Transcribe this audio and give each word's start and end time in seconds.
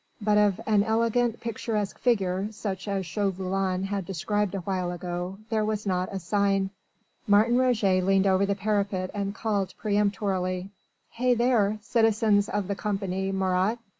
But 0.19 0.39
of 0.39 0.59
an 0.65 0.81
elegant, 0.81 1.41
picturesque 1.41 1.99
figure 1.99 2.47
such 2.51 2.87
as 2.87 3.05
Chauvelin 3.05 3.83
had 3.83 4.03
described 4.03 4.55
awhile 4.55 4.91
ago 4.91 5.37
there 5.51 5.63
was 5.63 5.85
not 5.85 6.09
a 6.11 6.17
sign. 6.17 6.71
Martin 7.27 7.55
Roget 7.59 8.01
leaned 8.03 8.25
over 8.25 8.43
the 8.47 8.55
parapet 8.55 9.11
and 9.13 9.35
called 9.35 9.75
peremptorily: 9.79 10.71
"Hey 11.11 11.35
there! 11.35 11.77
citizens 11.83 12.49
of 12.49 12.67
the 12.67 12.73
Company 12.73 13.31
Marat!" 13.31 13.77